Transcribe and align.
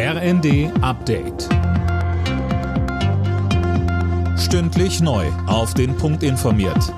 RND 0.00 0.70
Update. 0.80 1.48
Stündlich 4.38 5.00
neu. 5.00 5.26
Auf 5.48 5.74
den 5.74 5.96
Punkt 5.96 6.22
informiert. 6.22 6.94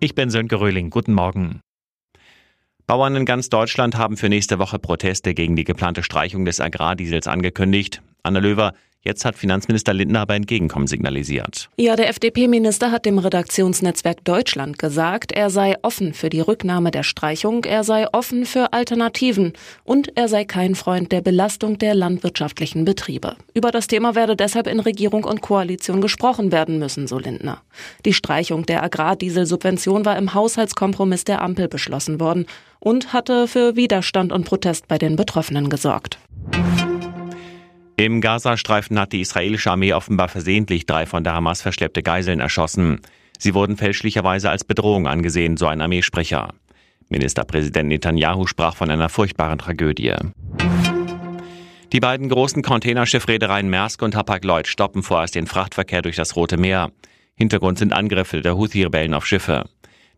Ich 0.00 0.16
bin 0.16 0.30
Sönke 0.30 0.58
Röhling. 0.58 0.90
Guten 0.90 1.12
Morgen. 1.12 1.60
Bauern 2.88 3.14
in 3.14 3.24
ganz 3.24 3.50
Deutschland 3.50 3.96
haben 3.96 4.16
für 4.16 4.28
nächste 4.28 4.58
Woche 4.58 4.80
Proteste 4.80 5.32
gegen 5.32 5.54
die 5.54 5.62
geplante 5.62 6.02
Streichung 6.02 6.44
des 6.44 6.58
Agrardiesels 6.58 7.28
angekündigt. 7.28 8.02
Anna 8.24 8.40
Löwer, 8.40 8.72
Jetzt 9.02 9.24
hat 9.24 9.36
Finanzminister 9.36 9.94
Lindner 9.94 10.20
aber 10.20 10.34
Entgegenkommen 10.34 10.86
signalisiert. 10.86 11.70
Ja, 11.78 11.96
der 11.96 12.10
FDP-Minister 12.10 12.92
hat 12.92 13.06
dem 13.06 13.18
Redaktionsnetzwerk 13.18 14.22
Deutschland 14.24 14.78
gesagt, 14.78 15.32
er 15.32 15.48
sei 15.48 15.76
offen 15.80 16.12
für 16.12 16.28
die 16.28 16.40
Rücknahme 16.40 16.90
der 16.90 17.02
Streichung, 17.02 17.64
er 17.64 17.82
sei 17.82 18.06
offen 18.12 18.44
für 18.44 18.74
Alternativen 18.74 19.54
und 19.84 20.18
er 20.18 20.28
sei 20.28 20.44
kein 20.44 20.74
Freund 20.74 21.12
der 21.12 21.22
Belastung 21.22 21.78
der 21.78 21.94
landwirtschaftlichen 21.94 22.84
Betriebe. 22.84 23.36
Über 23.54 23.70
das 23.70 23.86
Thema 23.86 24.14
werde 24.14 24.36
deshalb 24.36 24.66
in 24.66 24.80
Regierung 24.80 25.24
und 25.24 25.40
Koalition 25.40 26.02
gesprochen 26.02 26.52
werden 26.52 26.78
müssen, 26.78 27.06
so 27.06 27.18
Lindner. 27.18 27.62
Die 28.04 28.12
Streichung 28.12 28.66
der 28.66 28.82
Agrardieselsubvention 28.82 30.04
war 30.04 30.18
im 30.18 30.34
Haushaltskompromiss 30.34 31.24
der 31.24 31.40
Ampel 31.40 31.68
beschlossen 31.68 32.20
worden 32.20 32.44
und 32.80 33.14
hatte 33.14 33.48
für 33.48 33.76
Widerstand 33.76 34.30
und 34.30 34.44
Protest 34.44 34.88
bei 34.88 34.98
den 34.98 35.16
Betroffenen 35.16 35.70
gesorgt. 35.70 36.18
Im 38.00 38.22
Gazastreifen 38.22 38.98
hat 38.98 39.12
die 39.12 39.20
israelische 39.20 39.70
Armee 39.70 39.92
offenbar 39.92 40.28
versehentlich 40.28 40.86
drei 40.86 41.04
von 41.04 41.22
der 41.22 41.34
Hamas 41.34 41.60
verschleppte 41.60 42.02
Geiseln 42.02 42.40
erschossen. 42.40 43.02
Sie 43.38 43.52
wurden 43.52 43.76
fälschlicherweise 43.76 44.48
als 44.48 44.64
Bedrohung 44.64 45.06
angesehen, 45.06 45.58
so 45.58 45.66
ein 45.66 45.82
Armeesprecher. 45.82 46.54
Ministerpräsident 47.10 47.90
Netanyahu 47.90 48.46
sprach 48.46 48.74
von 48.74 48.90
einer 48.90 49.10
furchtbaren 49.10 49.58
Tragödie. 49.58 50.14
Die 51.92 52.00
beiden 52.00 52.30
großen 52.30 52.62
Containerschiffreedereien 52.62 53.68
Maersk 53.68 54.00
und 54.00 54.16
Hapag-Lloyd 54.16 54.66
stoppen 54.66 55.02
vorerst 55.02 55.34
den 55.34 55.46
Frachtverkehr 55.46 56.00
durch 56.00 56.16
das 56.16 56.36
Rote 56.36 56.56
Meer. 56.56 56.92
Hintergrund 57.34 57.76
sind 57.76 57.92
Angriffe 57.92 58.40
der 58.40 58.56
Houthi-Rebellen 58.56 59.12
auf 59.12 59.26
Schiffe. 59.26 59.68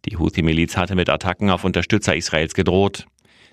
Die 0.04 0.18
Houthi-Miliz 0.18 0.76
hatte 0.76 0.94
mit 0.94 1.10
Attacken 1.10 1.50
auf 1.50 1.64
Unterstützer 1.64 2.14
Israels 2.14 2.54
gedroht. 2.54 3.06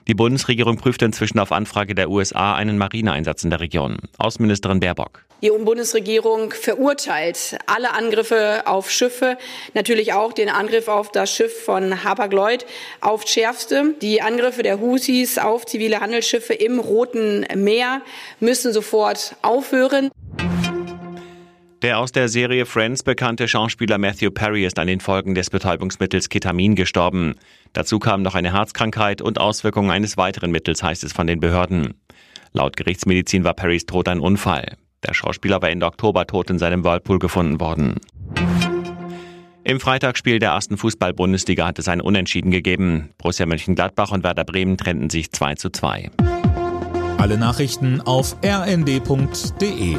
Die 0.07 0.13
Bundesregierung 0.13 0.77
prüft 0.77 1.01
inzwischen 1.01 1.39
auf 1.39 1.51
Anfrage 1.51 1.95
der 1.95 2.09
USA 2.09 2.55
einen 2.55 2.77
Marineeinsatz 2.77 3.43
in 3.43 3.49
der 3.49 3.59
Region. 3.59 3.97
Außenministerin 4.17 4.79
Baerbock. 4.79 5.25
Die 5.41 5.49
Bundesregierung 5.49 6.51
verurteilt 6.51 7.57
alle 7.65 7.93
Angriffe 7.93 8.63
auf 8.65 8.91
Schiffe, 8.91 9.37
natürlich 9.73 10.11
auch 10.11 10.33
den 10.33 10.49
Angriff 10.49 10.89
auf 10.89 11.11
das 11.11 11.33
Schiff 11.33 11.63
von 11.63 12.03
Hapag-Lloyd 12.03 12.65
auf 12.99 13.25
schärfste. 13.25 13.95
Die 14.01 14.21
Angriffe 14.21 14.63
der 14.63 14.81
Houthis 14.81 15.37
auf 15.37 15.65
zivile 15.65 16.01
Handelsschiffe 16.01 16.53
im 16.53 16.79
Roten 16.79 17.45
Meer 17.55 18.01
müssen 18.41 18.73
sofort 18.73 19.35
aufhören. 19.41 20.09
Der 21.81 21.99
aus 21.99 22.11
der 22.11 22.27
Serie 22.27 22.65
Friends 22.65 23.03
bekannte 23.03 23.47
Schauspieler 23.47 23.97
Matthew 23.97 24.31
Perry 24.31 24.65
ist 24.65 24.77
an 24.77 24.87
den 24.87 24.99
Folgen 24.99 25.33
des 25.33 25.49
Betäubungsmittels 25.49 26.27
Ketamin 26.27 26.75
gestorben. 26.75 27.35
Dazu 27.73 27.99
kam 27.99 28.21
noch 28.21 28.35
eine 28.35 28.53
Herzkrankheit 28.53 29.21
und 29.21 29.39
Auswirkungen 29.39 29.91
eines 29.91 30.17
weiteren 30.17 30.51
Mittels, 30.51 30.83
heißt 30.83 31.03
es 31.03 31.13
von 31.13 31.27
den 31.27 31.39
Behörden. 31.39 31.93
Laut 32.51 32.75
Gerichtsmedizin 32.77 33.43
war 33.43 33.53
Perrys 33.53 33.85
Tod 33.85 34.07
ein 34.07 34.19
Unfall. 34.19 34.75
Der 35.05 35.13
Schauspieler 35.13 35.61
war 35.61 35.69
Ende 35.69 35.85
Oktober 35.85 36.25
tot 36.27 36.49
in 36.49 36.59
seinem 36.59 36.83
Whirlpool 36.83 37.19
gefunden 37.19 37.59
worden. 37.59 37.95
Im 39.63 39.79
Freitagsspiel 39.79 40.39
der 40.39 40.51
ersten 40.51 40.77
Fußball-Bundesliga 40.77 41.67
hat 41.67 41.79
es 41.79 41.87
ein 41.87 42.01
Unentschieden 42.01 42.49
gegeben. 42.49 43.11
Borussia 43.17 43.45
Mönchengladbach 43.45 44.11
und 44.11 44.23
Werder 44.23 44.45
Bremen 44.45 44.77
trennten 44.77 45.09
sich 45.09 45.31
2 45.31 45.55
zu 45.55 45.69
2. 45.69 46.09
Alle 47.17 47.37
Nachrichten 47.37 48.01
auf 48.01 48.35
rnd.de 48.43 49.97